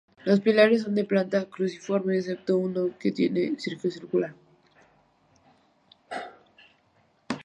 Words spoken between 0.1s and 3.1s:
Los pilares son de planta cruciforme, excepto uno que